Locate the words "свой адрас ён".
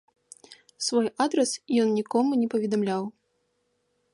0.85-1.87